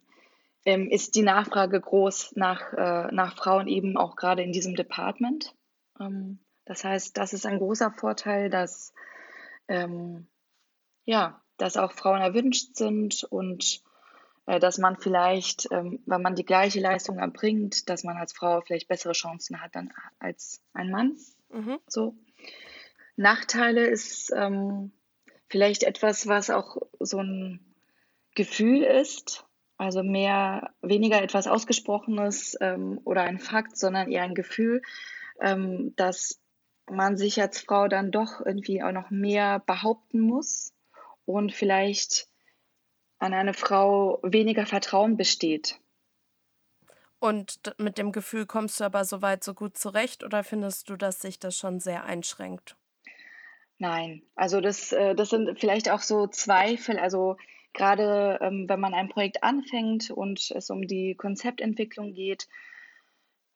ähm, 0.65 0.91
ist 0.91 1.15
die 1.15 1.23
Nachfrage 1.23 1.81
groß 1.81 2.33
nach, 2.35 2.73
äh, 2.73 3.15
nach 3.15 3.37
Frauen 3.37 3.69
eben 3.69 3.97
auch 3.97 4.17
gerade 4.17 4.43
in 4.43 4.51
diesem 4.51 4.75
Department. 4.75 5.55
Ähm, 6.01 6.41
das 6.65 6.83
heißt, 6.83 7.17
das 7.17 7.33
ist 7.33 7.47
ein 7.47 7.59
großer 7.59 7.93
Vorteil, 7.93 8.51
dass, 8.51 8.93
ähm, 9.69 10.27
ja, 11.07 11.41
dass 11.57 11.79
auch 11.79 11.93
Frauen 11.93 12.21
erwünscht 12.21 12.77
sind 12.77 13.25
und 13.25 13.81
äh, 14.45 14.61
dass 14.61 14.77
man 14.77 14.97
vielleicht, 14.97 15.69
ähm, 15.71 16.01
wenn 16.05 16.21
man 16.21 16.35
die 16.35 16.45
gleiche 16.45 16.81
Leistung 16.81 17.19
erbringt, 17.19 17.89
dass 17.89 18.05
man 18.05 18.17
als 18.19 18.35
Frau 18.35 18.61
vielleicht 18.61 18.89
bessere 18.89 19.15
Chancen 19.15 19.63
hat 19.63 19.75
dann 19.75 19.93
als 20.19 20.61
ein 20.75 20.91
Mann. 20.91 21.17
Mhm. 21.51 21.79
So. 21.87 22.15
Nachteile 23.17 23.87
ist, 23.87 24.31
ähm, 24.37 24.93
vielleicht 25.49 25.85
etwas, 25.85 26.27
was 26.27 26.51
auch 26.51 26.77
so 27.01 27.21
ein 27.21 27.61
Gefühl 28.35 28.83
ist, 28.83 29.45
also 29.79 30.03
mehr, 30.03 30.75
weniger 30.83 31.23
etwas 31.23 31.47
Ausgesprochenes 31.47 32.57
ähm, 32.61 33.01
oder 33.05 33.23
ein 33.23 33.39
Fakt, 33.39 33.79
sondern 33.79 34.11
eher 34.11 34.23
ein 34.23 34.35
Gefühl, 34.35 34.83
ähm, 35.41 35.95
dass 35.97 36.41
man 36.91 37.17
sich 37.17 37.41
als 37.41 37.61
Frau 37.61 37.89
dann 37.89 38.11
doch 38.11 38.45
irgendwie 38.45 38.83
auch 38.83 38.93
noch 38.93 39.11
mehr 39.11 39.61
behaupten 39.61 40.21
muss 40.21 40.76
und 41.27 41.53
vielleicht 41.53 42.29
an 43.19 43.35
eine 43.35 43.55
Frau 43.55 44.21
weniger 44.23 44.67
Vertrauen 44.67 45.17
besteht. 45.17 45.79
Und 47.19 47.61
mit 47.79 47.99
dem 47.99 48.13
Gefühl 48.13 48.47
kommst 48.47 48.81
du 48.81 48.85
aber 48.85 49.05
soweit 49.05 49.43
so 49.43 49.55
gut 49.55 49.77
zurecht 49.77 50.23
oder 50.23 50.45
findest 50.45 50.89
du, 50.89 50.97
dass 50.97 51.21
sich 51.21 51.39
das 51.39 51.57
schon 51.57 51.81
sehr 51.81 52.05
einschränkt? 52.05 52.77
Nein, 53.79 54.23
also 54.35 54.61
das, 54.61 54.93
äh, 54.93 55.15
das 55.15 55.31
sind 55.31 55.59
vielleicht 55.59 55.91
auch 55.91 56.01
so 56.01 56.27
Zweifel. 56.27 56.99
Also 56.99 57.37
gerade 57.73 58.39
ähm, 58.41 58.69
wenn 58.69 58.81
man 58.81 58.95
ein 58.95 59.09
Projekt 59.09 59.43
anfängt 59.43 60.11
und 60.11 60.51
es 60.51 60.71
um 60.71 60.87
die 60.87 61.15
Konzeptentwicklung 61.15 62.15
geht, 62.15 62.49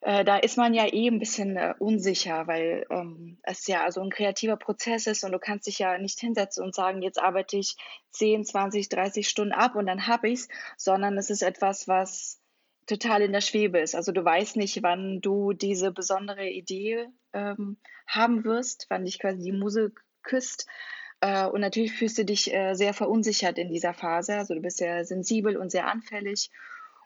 äh, 0.02 0.25
da 0.25 0.38
ist 0.38 0.57
man 0.57 0.73
ja 0.73 0.87
eh 0.87 1.09
ein 1.09 1.19
bisschen 1.19 1.57
äh, 1.57 1.75
unsicher, 1.78 2.47
weil 2.47 2.87
ähm, 2.90 3.38
es 3.42 3.66
ja 3.66 3.85
also 3.85 4.00
ein 4.00 4.11
kreativer 4.11 4.57
Prozess 4.57 5.07
ist 5.07 5.25
und 5.25 5.33
du 5.33 5.38
kannst 5.38 5.66
dich 5.66 5.78
ja 5.78 5.99
nicht 5.99 6.19
hinsetzen 6.19 6.64
und 6.64 6.75
sagen, 6.75 7.02
jetzt 7.02 7.21
arbeite 7.21 7.59
ich 7.59 7.76
10, 8.12 8.45
20, 8.45 8.88
30 8.88 9.28
Stunden 9.28 9.52
ab 9.52 9.75
und 9.75 9.87
dann 9.87 10.07
habe 10.07 10.28
ich 10.28 10.40
es, 10.40 10.49
sondern 10.78 11.19
es 11.19 11.28
ist 11.28 11.42
etwas, 11.42 11.87
was 11.87 12.40
total 12.87 13.23
in 13.23 13.33
der 13.33 13.42
Schwebe 13.42 13.78
ist. 13.78 13.95
Also 13.95 14.11
du 14.11 14.25
weißt 14.25 14.57
nicht, 14.57 14.83
wann 14.83 15.21
du 15.21 15.52
diese 15.52 15.92
besondere 15.92 16.49
Idee 16.49 17.09
ähm, 17.35 17.76
haben 18.07 18.45
wirst, 18.45 18.87
wann 18.88 19.04
dich 19.04 19.19
quasi 19.19 19.42
die 19.42 19.52
Muse 19.52 19.92
küsst. 20.23 20.66
Äh, 21.21 21.47
und 21.47 21.61
natürlich 21.61 21.92
fühlst 21.92 22.16
du 22.16 22.25
dich 22.25 22.52
äh, 22.52 22.75
sehr 22.75 22.95
verunsichert 22.95 23.59
in 23.59 23.69
dieser 23.69 23.92
Phase. 23.92 24.37
Also 24.37 24.54
du 24.54 24.61
bist 24.61 24.78
sehr 24.78 25.04
sensibel 25.04 25.57
und 25.59 25.71
sehr 25.71 25.87
anfällig. 25.87 26.50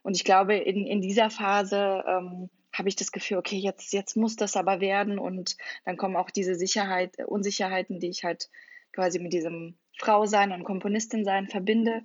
Und 0.02 0.16
ich 0.16 0.24
glaube, 0.24 0.54
in, 0.54 0.86
in 0.86 1.00
dieser 1.00 1.28
Phase 1.28 2.04
ähm, 2.06 2.50
habe 2.74 2.88
ich 2.88 2.96
das 2.96 3.12
Gefühl, 3.12 3.38
okay, 3.38 3.56
jetzt, 3.56 3.92
jetzt 3.92 4.16
muss 4.16 4.36
das 4.36 4.56
aber 4.56 4.80
werden. 4.80 5.18
Und 5.18 5.56
dann 5.84 5.96
kommen 5.96 6.16
auch 6.16 6.30
diese 6.30 6.54
Sicherheit, 6.54 7.16
Unsicherheiten, 7.26 8.00
die 8.00 8.10
ich 8.10 8.24
halt 8.24 8.50
quasi 8.92 9.18
mit 9.18 9.32
diesem 9.32 9.78
Frau 9.98 10.26
sein 10.26 10.52
und 10.52 10.64
Komponistin 10.64 11.24
sein 11.24 11.48
verbinde. 11.48 12.02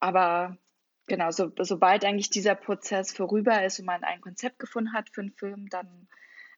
Aber 0.00 0.56
genau, 1.06 1.30
so, 1.30 1.50
sobald 1.58 2.04
eigentlich 2.04 2.30
dieser 2.30 2.54
Prozess 2.54 3.12
vorüber 3.12 3.64
ist 3.64 3.78
und 3.80 3.86
man 3.86 4.04
ein 4.04 4.20
Konzept 4.20 4.58
gefunden 4.58 4.92
hat 4.92 5.10
für 5.10 5.22
einen 5.22 5.32
Film, 5.32 5.68
dann 5.68 6.08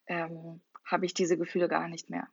ähm, 0.06 0.60
habe 0.84 1.06
ich 1.06 1.14
diese 1.14 1.36
Gefühle 1.36 1.68
gar 1.68 1.88
nicht 1.88 2.10
mehr. 2.10 2.28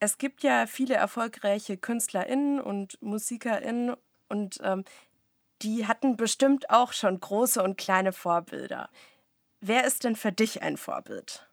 Es 0.00 0.18
gibt 0.18 0.42
ja 0.42 0.66
viele 0.66 0.94
erfolgreiche 0.94 1.76
KünstlerInnen 1.76 2.60
und 2.60 3.00
MusikerInnen 3.00 3.96
und 4.28 4.58
ähm, 4.62 4.84
die 5.62 5.86
hatten 5.86 6.16
bestimmt 6.16 6.68
auch 6.70 6.92
schon 6.92 7.18
große 7.18 7.62
und 7.62 7.78
kleine 7.78 8.12
Vorbilder. 8.12 8.90
Wer 9.66 9.86
ist 9.86 10.04
denn 10.04 10.14
für 10.14 10.30
dich 10.30 10.60
ein 10.60 10.76
Vorbild? 10.76 11.48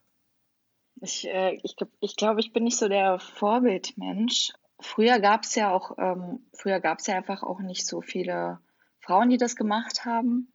Ich, 1.00 1.26
äh, 1.30 1.58
ich, 1.64 1.78
ich 2.02 2.18
glaube, 2.18 2.42
ich 2.42 2.52
bin 2.52 2.66
nicht 2.66 2.76
so 2.76 2.90
der 2.90 3.20
Vorbildmensch. 3.20 4.52
Früher 4.82 5.22
gab 5.22 5.46
es 5.46 5.56
ja 5.56 5.72
auch, 5.72 5.98
ähm, 5.98 6.46
früher 6.54 6.82
gab 6.82 7.00
es 7.00 7.08
ja 7.08 7.16
einfach 7.16 7.42
auch 7.42 7.62
nicht 7.62 7.88
so 7.88 8.02
viele 8.02 8.60
Frauen, 9.00 9.30
die 9.30 9.38
das 9.38 9.56
gemacht 9.56 10.04
haben. 10.04 10.52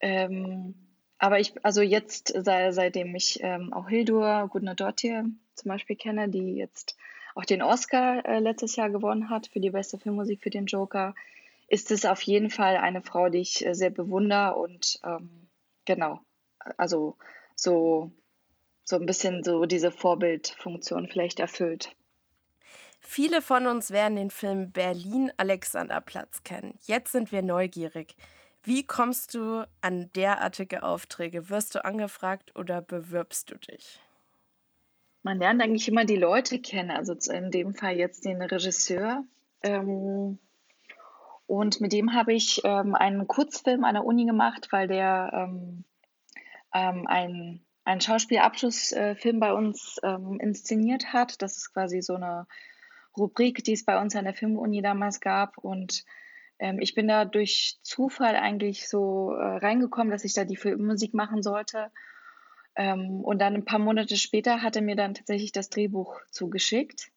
Ähm, 0.00 0.74
aber 1.18 1.38
ich, 1.38 1.52
also 1.62 1.82
jetzt, 1.82 2.32
sei, 2.34 2.72
seitdem 2.72 3.14
ich 3.14 3.40
ähm, 3.42 3.74
auch 3.74 3.86
Hildur 3.86 4.48
Gudnadottir 4.48 5.26
zum 5.56 5.68
Beispiel 5.68 5.96
kenne, 5.96 6.30
die 6.30 6.54
jetzt 6.54 6.96
auch 7.34 7.44
den 7.44 7.60
Oscar 7.60 8.24
äh, 8.24 8.38
letztes 8.38 8.76
Jahr 8.76 8.88
gewonnen 8.88 9.28
hat 9.28 9.48
für 9.48 9.60
die 9.60 9.68
beste 9.68 9.98
Filmmusik 9.98 10.42
für 10.42 10.48
den 10.48 10.64
Joker, 10.64 11.14
ist 11.68 11.90
es 11.90 12.06
auf 12.06 12.22
jeden 12.22 12.48
Fall 12.48 12.78
eine 12.78 13.02
Frau, 13.02 13.28
die 13.28 13.40
ich 13.40 13.66
äh, 13.66 13.74
sehr 13.74 13.90
bewundere 13.90 14.54
und 14.54 14.98
ähm, 15.04 15.50
genau, 15.84 16.20
also 16.76 17.16
so, 17.54 18.10
so 18.84 18.96
ein 18.96 19.06
bisschen 19.06 19.42
so 19.44 19.64
diese 19.64 19.90
Vorbildfunktion 19.90 21.08
vielleicht 21.08 21.40
erfüllt. 21.40 21.94
Viele 23.00 23.42
von 23.42 23.66
uns 23.66 23.90
werden 23.90 24.16
den 24.16 24.30
Film 24.30 24.72
Berlin 24.72 25.32
Alexanderplatz 25.36 26.42
kennen. 26.44 26.78
Jetzt 26.82 27.12
sind 27.12 27.32
wir 27.32 27.42
neugierig. 27.42 28.14
Wie 28.62 28.86
kommst 28.86 29.34
du 29.34 29.66
an 29.80 30.10
derartige 30.14 30.82
Aufträge? 30.82 31.48
Wirst 31.48 31.74
du 31.74 31.84
angefragt 31.84 32.54
oder 32.56 32.82
bewirbst 32.82 33.50
du 33.50 33.56
dich? 33.56 34.00
Man 35.22 35.38
lernt 35.38 35.62
eigentlich 35.62 35.88
immer 35.88 36.04
die 36.04 36.16
Leute 36.16 36.60
kennen, 36.60 36.90
also 36.90 37.14
in 37.32 37.50
dem 37.50 37.74
Fall 37.74 37.96
jetzt 37.96 38.24
den 38.24 38.40
Regisseur. 38.40 39.24
Ähm, 39.62 40.38
und 41.46 41.80
mit 41.80 41.92
dem 41.92 42.14
habe 42.14 42.32
ich 42.32 42.60
ähm, 42.64 42.94
einen 42.94 43.26
Kurzfilm 43.26 43.84
an 43.84 43.94
der 43.94 44.04
Uni 44.04 44.24
gemacht, 44.24 44.68
weil 44.70 44.88
der 44.88 45.30
ähm, 46.74 46.90
ähm, 47.00 47.06
ein, 47.06 47.60
ein 47.84 48.00
Schauspielabschlussfilm 48.00 49.40
bei 49.40 49.52
uns 49.52 49.96
ähm, 50.02 50.38
inszeniert 50.40 51.12
hat. 51.12 51.42
Das 51.42 51.56
ist 51.56 51.72
quasi 51.72 52.02
so 52.02 52.14
eine 52.14 52.46
Rubrik, 53.16 53.64
die 53.64 53.72
es 53.72 53.84
bei 53.84 54.00
uns 54.00 54.14
an 54.16 54.24
der 54.24 54.34
Filmuni 54.34 54.82
damals 54.82 55.20
gab. 55.20 55.58
Und 55.58 56.04
ähm, 56.58 56.78
ich 56.80 56.94
bin 56.94 57.08
da 57.08 57.24
durch 57.24 57.78
Zufall 57.82 58.36
eigentlich 58.36 58.88
so 58.88 59.32
äh, 59.32 59.56
reingekommen, 59.56 60.10
dass 60.10 60.24
ich 60.24 60.34
da 60.34 60.44
die 60.44 60.56
Filmmusik 60.56 61.14
machen 61.14 61.42
sollte. 61.42 61.90
Ähm, 62.76 63.20
und 63.22 63.40
dann 63.40 63.54
ein 63.54 63.64
paar 63.64 63.80
Monate 63.80 64.16
später 64.16 64.62
hat 64.62 64.76
er 64.76 64.82
mir 64.82 64.96
dann 64.96 65.14
tatsächlich 65.14 65.52
das 65.52 65.70
Drehbuch 65.70 66.20
zugeschickt. 66.30 67.10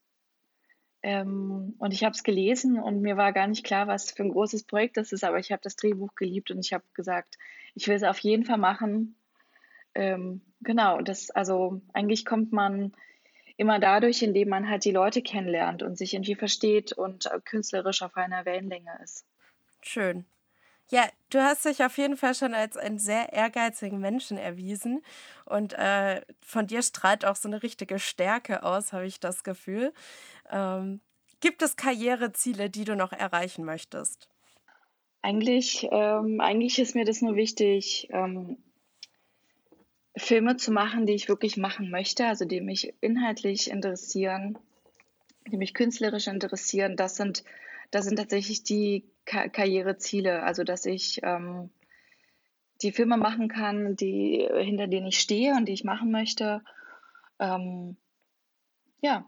Ähm, 1.03 1.75
und 1.77 1.93
ich 1.93 2.03
habe 2.05 2.15
es 2.15 2.24
gelesen 2.24 2.79
und 2.79 3.01
mir 3.01 3.17
war 3.17 3.33
gar 3.33 3.48
nicht 3.48 3.65
klar, 3.65 3.88
was 3.88 4.10
für 4.10 4.24
ein 4.24 4.31
großes 4.31 4.63
Projekt 4.63 4.95
das 4.95 5.12
ist, 5.12 5.25
aber 5.25 5.38
ich 5.38 5.51
habe 5.51 5.62
das 5.62 5.75
Drehbuch 5.75 6.15
geliebt 6.15 6.50
und 6.50 6.65
ich 6.65 6.72
habe 6.72 6.86
gesagt, 6.93 7.38
ich 7.75 7.88
will 7.89 7.95
es 7.95 8.03
auf 8.03 8.19
jeden 8.19 8.45
Fall 8.45 8.57
machen 8.57 9.17
ähm, 9.95 10.41
genau, 10.62 11.01
das, 11.01 11.29
also 11.31 11.81
eigentlich 11.93 12.25
kommt 12.25 12.51
man 12.51 12.93
immer 13.57 13.79
dadurch, 13.79 14.23
indem 14.23 14.50
man 14.50 14.69
halt 14.69 14.85
die 14.85 14.91
Leute 14.91 15.21
kennenlernt 15.21 15.83
und 15.83 15.97
sich 15.97 16.13
irgendwie 16.13 16.35
versteht 16.35 16.91
und 16.93 17.27
äh, 17.27 17.39
künstlerisch 17.43 18.01
auf 18.01 18.15
einer 18.15 18.45
Wellenlänge 18.45 19.00
ist. 19.03 19.25
Schön. 19.81 20.25
Ja, 20.89 21.07
du 21.29 21.39
hast 21.41 21.65
dich 21.65 21.83
auf 21.83 21.97
jeden 21.97 22.17
Fall 22.17 22.35
schon 22.35 22.53
als 22.53 22.77
einen 22.77 23.00
sehr 23.00 23.31
ehrgeizigen 23.33 24.00
Menschen 24.00 24.38
erwiesen 24.38 25.01
und 25.45 25.73
äh, 25.73 26.21
von 26.41 26.67
dir 26.67 26.81
strahlt 26.81 27.25
auch 27.25 27.35
so 27.35 27.47
eine 27.47 27.63
richtige 27.63 28.00
Stärke 28.00 28.63
aus, 28.63 28.93
habe 28.93 29.05
ich 29.05 29.19
das 29.19 29.43
Gefühl. 29.43 29.93
Ähm, 30.51 31.00
gibt 31.39 31.62
es 31.62 31.77
Karriereziele, 31.77 32.69
die 32.69 32.85
du 32.85 32.95
noch 32.95 33.12
erreichen 33.12 33.63
möchtest? 33.63 34.29
Eigentlich, 35.21 35.88
ähm, 35.89 36.41
eigentlich 36.41 36.79
ist 36.79 36.95
mir 36.95 37.05
das 37.05 37.21
nur 37.21 37.35
wichtig, 37.35 38.09
ähm, 38.12 38.57
Filme 40.15 40.58
zu 40.58 40.72
machen, 40.72 41.05
die 41.05 41.13
ich 41.13 41.27
wirklich 41.27 41.58
machen 41.58 41.89
möchte, 41.89 42.27
also 42.27 42.46
die 42.46 42.62
mich 42.62 42.93
inhaltlich 43.01 43.70
interessieren, 43.70 44.58
die 45.48 45.58
mich 45.58 45.74
künstlerisch 45.74 46.27
interessieren. 46.27 46.96
Das 46.96 47.15
sind, 47.15 47.43
das 47.91 48.05
sind 48.05 48.17
tatsächlich 48.17 48.63
die 48.63 49.05
Ka 49.25 49.48
Karriereziele, 49.48 50.43
also 50.43 50.63
dass 50.63 50.86
ich 50.86 51.22
ähm, 51.24 51.70
die 52.82 52.91
Filme 52.91 53.17
machen 53.17 53.48
kann, 53.48 53.96
die, 53.96 54.48
hinter 54.51 54.88
denen 54.88 55.08
ich 55.08 55.20
stehe 55.20 55.53
und 55.55 55.65
die 55.65 55.74
ich 55.74 55.84
machen 55.84 56.12
möchte. 56.12 56.62
Ähm, 57.39 57.96
ja. 59.01 59.25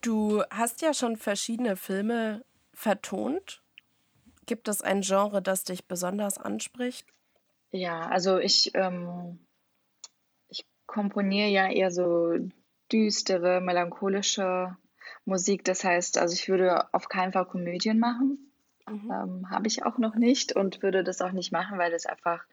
Du 0.00 0.42
hast 0.50 0.82
ja 0.82 0.94
schon 0.94 1.16
verschiedene 1.16 1.76
Filme 1.76 2.44
vertont. 2.74 3.62
Gibt 4.46 4.66
es 4.66 4.82
ein 4.82 5.02
Genre, 5.02 5.40
das 5.40 5.62
dich 5.64 5.86
besonders 5.86 6.36
anspricht? 6.36 7.06
Ja, 7.70 8.00
also 8.08 8.38
ich 8.38 8.72
ähm, 8.74 9.38
komponiere 10.92 11.48
ja 11.48 11.70
eher 11.70 11.90
so 11.90 12.34
düstere, 12.92 13.60
melancholische 13.62 14.76
Musik. 15.24 15.64
Das 15.64 15.84
heißt, 15.84 16.18
also 16.18 16.34
ich 16.34 16.48
würde 16.48 16.92
auf 16.92 17.08
keinen 17.08 17.32
Fall 17.32 17.46
Komödien 17.46 17.98
machen. 17.98 18.52
Mhm. 18.86 19.10
Ähm, 19.10 19.50
Habe 19.50 19.68
ich 19.68 19.84
auch 19.86 19.96
noch 19.96 20.14
nicht 20.14 20.54
und 20.54 20.82
würde 20.82 21.02
das 21.02 21.22
auch 21.22 21.32
nicht 21.32 21.50
machen, 21.50 21.78
weil 21.78 21.90
das 21.90 22.04
einfach, 22.04 22.44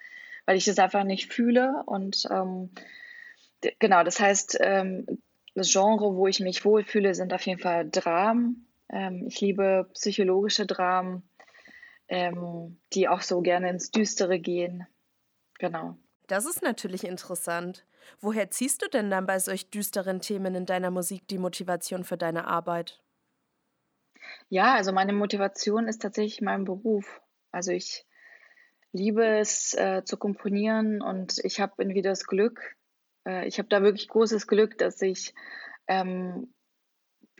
weil 0.46 0.56
ich 0.56 0.66
das 0.66 0.80
einfach 0.80 1.04
nicht 1.04 1.32
fühle. 1.34 1.84
Und 1.86 2.28
ähm, 2.32 2.70
genau, 3.80 4.04
das 4.04 4.20
heißt, 4.22 4.58
ähm, 4.62 5.06
das 5.54 5.72
Genre, 5.72 6.16
wo 6.16 6.28
ich 6.28 6.40
mich 6.40 6.64
wohlfühle, 6.64 7.14
sind 7.16 7.34
auf 7.34 7.46
jeden 7.46 7.60
Fall 7.60 7.90
Dramen. 7.90 8.68
Ähm, 8.90 9.26
ich 9.28 9.42
liebe 9.42 9.90
psychologische 9.94 10.66
Dramen, 10.66 11.24
ähm, 12.08 12.80
die 12.94 13.10
auch 13.10 13.22
so 13.22 13.42
gerne 13.42 13.70
ins 13.70 13.92
Düstere 13.92 14.40
gehen. 14.40 14.88
Genau. 15.58 15.98
Das 16.28 16.46
ist 16.46 16.62
natürlich 16.62 17.04
interessant. 17.04 17.84
Woher 18.20 18.50
ziehst 18.52 18.82
du 18.82 18.88
denn 18.88 19.10
dann 19.10 19.26
bei 19.26 19.40
solch 19.40 19.70
düsteren 19.70 20.22
Themen 20.22 20.56
in 20.56 20.66
deiner 20.66 20.92
Musik 20.92 21.28
die 21.28 21.38
Motivation 21.38 22.04
für 22.04 22.18
deine 22.18 22.48
Arbeit? 22.48 23.02
Ja, 24.50 24.74
also 24.76 24.92
meine 24.92 25.14
Motivation 25.14 25.88
ist 25.88 26.02
tatsächlich 26.02 26.42
mein 26.42 26.66
Beruf. 26.66 27.22
Also 27.52 27.72
ich 27.72 28.06
liebe 28.92 29.26
es 29.26 29.74
äh, 29.76 30.04
zu 30.04 30.18
komponieren 30.18 31.02
und 31.02 31.40
ich 31.44 31.60
habe 31.60 31.74
irgendwie 31.78 32.02
das 32.02 32.26
Glück, 32.26 32.76
äh, 33.26 33.48
ich 33.48 33.60
habe 33.60 33.70
da 33.70 33.82
wirklich 33.82 34.08
großes 34.08 34.48
Glück, 34.48 34.78
dass 34.78 35.02
ich 35.02 35.34
ähm, 35.88 36.54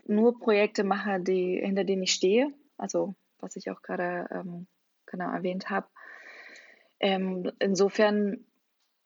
nur 0.04 0.38
Projekte 0.38 0.84
mache, 0.84 1.20
die, 1.20 1.60
hinter 1.62 1.84
denen 1.84 2.02
ich 2.02 2.12
stehe. 2.12 2.52
Also 2.76 3.14
was 3.38 3.56
ich 3.56 3.70
auch 3.70 3.82
gerade 3.82 4.28
ähm, 4.30 4.66
genau 5.06 5.30
erwähnt 5.30 5.70
habe. 5.70 5.88
Ähm, 7.00 7.50
insofern 7.58 8.46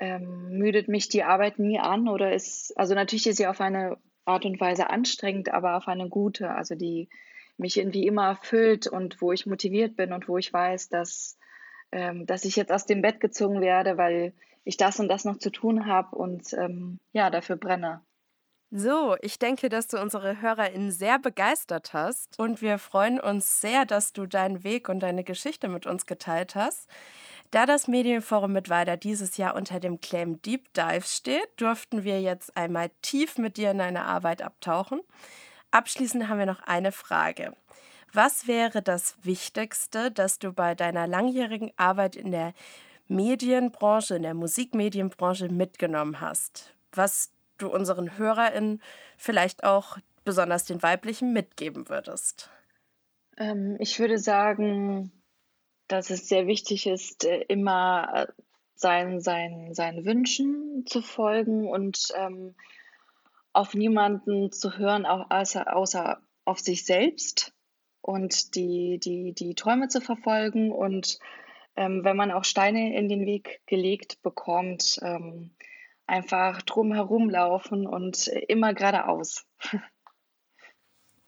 ähm, 0.04 0.50
müdet 0.50 0.87
mich 0.87 1.08
die 1.08 1.25
Arbeit 1.25 1.58
nie 1.58 1.78
an 1.78 2.08
oder 2.08 2.34
ist, 2.34 2.76
also 2.76 2.94
natürlich 2.94 3.26
ist 3.26 3.38
sie 3.38 3.46
auf 3.46 3.62
eine 3.62 3.96
Art 4.26 4.44
und 4.44 4.61
Weise 4.61 4.90
anstrengend, 4.90 5.49
aber 5.49 5.76
auf 5.76 5.88
eine 5.88 6.11
gute, 6.11 6.50
also 6.50 6.75
die 6.75 7.08
mich 7.56 7.78
irgendwie 7.78 8.06
immer 8.06 8.26
erfüllt 8.26 8.87
und 8.87 9.23
wo 9.23 9.32
ich 9.32 9.46
motiviert 9.46 9.96
bin 9.96 10.12
und 10.12 10.28
wo 10.28 10.37
ich 10.37 10.52
weiß, 10.52 10.90
dass, 10.90 11.38
ähm, 11.90 12.26
dass 12.26 12.44
ich 12.44 12.56
jetzt 12.56 12.70
aus 12.70 12.84
dem 12.84 13.00
Bett 13.00 13.18
gezogen 13.18 13.62
werde, 13.62 13.96
weil 13.96 14.34
ich 14.64 14.76
das 14.76 15.00
und 15.00 15.08
das 15.08 15.25
noch 15.25 15.38
zu 15.38 15.50
tun 15.50 15.87
habe 15.87 16.16
und 16.16 16.52
ähm, 16.52 16.99
ja, 17.12 17.30
dafür 17.30 17.56
brenne. 17.56 18.02
So, 18.70 19.16
ich 19.23 19.38
denke, 19.38 19.68
dass 19.68 19.87
du 19.87 20.00
unsere 20.00 20.42
HörerInnen 20.42 20.90
sehr 20.90 21.18
begeistert 21.18 21.92
hast 21.92 22.38
und 22.38 22.61
wir 22.61 22.78
freuen 22.78 23.20
uns 23.20 23.61
sehr, 23.61 23.87
dass 23.87 24.12
du 24.12 24.26
deinen 24.26 24.64
Weg 24.64 24.88
und 24.88 25.00
deine 25.00 25.23
Geschichte 25.23 25.68
mit 25.68 25.87
uns 25.87 26.06
geteilt 26.06 26.56
hast. 26.56 26.90
Da 27.54 27.66
das 27.66 27.87
Medienforum 27.87 28.50
mit 28.50 28.68
Weider 28.68 28.96
dieses 28.96 29.37
Jahr 29.37 29.54
unter 29.54 29.78
dem 29.78 30.00
Claim 30.00 30.42
Deep 30.42 30.75
Dive 30.75 31.06
steht, 31.06 31.49
durften 31.54 32.02
wir 32.02 32.20
jetzt 32.20 32.56
einmal 32.56 32.90
tief 33.00 33.38
mit 33.38 33.58
dir 33.58 33.70
in 33.70 33.78
deine 33.78 34.06
Arbeit 34.06 34.42
abtauchen. 34.42 35.00
Abschließend 35.70 36.28
haben 36.28 36.40
wir 36.40 36.46
noch 36.46 36.62
eine 36.64 36.90
Frage. 36.90 37.54
Was 38.12 38.49
wäre 38.49 38.82
das 38.82 39.14
Wichtigste, 39.23 40.11
das 40.11 40.40
du 40.40 40.52
bei 40.52 40.75
deiner 40.75 41.06
langjährigen 41.06 41.70
Arbeit 41.76 42.16
in 42.16 42.32
der 42.32 42.54
Medienbranche, 43.06 44.16
in 44.16 44.25
der 44.25 44.34
Musikmedienbranche 44.34 45.49
mitgenommen 45.49 46.20
hast? 46.20 46.75
Was 46.90 47.30
du 47.58 47.68
unseren 47.68 48.18
HörerInnen 48.18 48.82
vielleicht 49.16 49.62
auch 49.62 49.99
besonders 50.25 50.64
den 50.64 50.82
weiblichen 50.82 51.32
mitgeben 51.32 51.88
würdest? 51.88 52.50
Ähm, 53.37 53.76
ich 53.78 54.00
würde 54.00 54.18
sagen, 54.18 55.12
dass 55.88 56.10
es 56.10 56.28
sehr 56.28 56.46
wichtig 56.46 56.86
ist, 56.86 57.24
äh, 57.24 57.44
immer 57.48 58.10
äh, 58.14 58.42
seinen, 58.74 59.20
seinen, 59.20 59.74
seinen 59.74 60.04
Wünschen 60.04 60.84
zu 60.86 61.00
folgen 61.02 61.68
und 61.68 62.08
ähm, 62.16 62.54
auf 63.52 63.74
niemanden 63.74 64.50
zu 64.52 64.76
hören, 64.76 65.06
auch 65.06 65.30
außer, 65.30 65.74
außer 65.74 66.20
auf 66.44 66.58
sich 66.58 66.84
selbst 66.84 67.54
und 68.00 68.54
die, 68.56 68.98
die, 68.98 69.32
die 69.32 69.54
Träume 69.54 69.88
zu 69.88 70.00
verfolgen. 70.00 70.72
Und 70.72 71.18
ähm, 71.76 72.04
wenn 72.04 72.16
man 72.16 72.32
auch 72.32 72.44
Steine 72.44 72.96
in 72.96 73.08
den 73.08 73.26
Weg 73.26 73.62
gelegt 73.66 74.22
bekommt, 74.22 74.98
ähm, 75.02 75.54
einfach 76.06 76.62
drumherum 76.62 77.30
laufen 77.30 77.86
und 77.86 78.26
immer 78.26 78.74
geradeaus. 78.74 79.46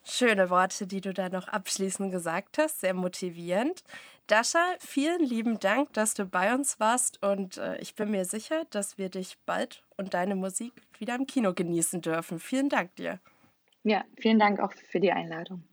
Schöne 0.09 0.49
Worte, 0.49 0.87
die 0.87 1.01
du 1.01 1.13
da 1.13 1.27
noch 1.27 1.49
abschließend 1.49 2.11
gesagt 2.11 2.57
hast, 2.57 2.79
sehr 2.79 2.93
motivierend. 2.93 3.83
Dasha, 4.27 4.59
vielen 4.79 5.21
lieben 5.21 5.59
Dank, 5.59 5.91
dass 5.93 6.13
du 6.13 6.25
bei 6.25 6.53
uns 6.53 6.79
warst 6.79 7.21
und 7.23 7.57
äh, 7.57 7.77
ich 7.79 7.93
bin 7.93 8.11
mir 8.11 8.23
sicher, 8.23 8.63
dass 8.69 8.97
wir 8.97 9.09
dich 9.09 9.37
bald 9.45 9.83
und 9.97 10.13
deine 10.13 10.35
Musik 10.35 10.71
wieder 10.97 11.15
im 11.15 11.27
Kino 11.27 11.53
genießen 11.53 12.01
dürfen. 12.01 12.39
Vielen 12.39 12.69
Dank 12.69 12.95
dir. 12.95 13.19
Ja, 13.83 14.05
vielen 14.17 14.39
Dank 14.39 14.61
auch 14.61 14.71
für 14.89 15.01
die 15.01 15.11
Einladung. 15.11 15.63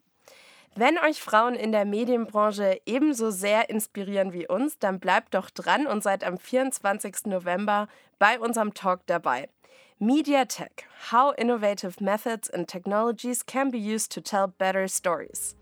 Wenn 0.75 0.99
euch 0.99 1.21
Frauen 1.21 1.55
in 1.55 1.71
der 1.71 1.85
Medienbranche 1.85 2.81
ebenso 2.87 3.31
sehr 3.31 3.71
inspirieren 3.71 4.33
wie 4.33 4.49
uns, 4.49 4.79
dann 4.81 4.99
bleibt 4.99 5.35
doch 5.35 5.51
dran 5.51 5.87
und 5.87 6.03
seid 6.03 6.25
am 6.25 6.39
24. 6.39 7.27
November 7.27 7.87
bei 8.19 8.41
unserem 8.41 8.75
Talk 8.75 9.07
dabei. 9.07 9.49
MediaTech: 10.01 10.87
How 11.13 11.33
innovative 11.39 12.01
methods 12.01 12.51
and 12.51 12.67
technologies 12.67 13.47
can 13.47 13.71
be 13.71 13.79
used 13.79 14.11
to 14.11 14.21
tell 14.21 14.49
better 14.49 14.89
stories. 14.89 15.55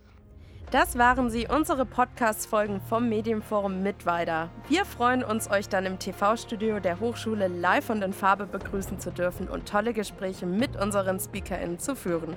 Das 0.71 0.97
waren 0.97 1.29
sie, 1.29 1.47
unsere 1.47 1.85
Podcast-Folgen 1.85 2.81
vom 2.81 3.11
Medienforum 3.11 3.83
Mittweida. 3.83 4.49
Wir 4.71 4.87
freuen 4.87 5.23
uns, 5.23 5.51
euch 5.51 5.69
dann 5.69 5.85
im 5.85 5.99
TV-Studio 5.99 6.81
der 6.81 6.99
Hochschule 6.99 7.47
live 7.47 7.91
und 7.91 8.03
in 8.03 8.15
Farbe 8.15 8.47
begrüßen 8.47 8.99
zu 8.99 9.11
dürfen 9.11 9.49
und 9.49 9.69
tolle 9.69 9.93
Gespräche 9.93 10.47
mit 10.47 10.77
unseren 10.77 11.21
SpeakerInnen 11.21 11.79
zu 11.79 11.95
führen. 11.95 12.35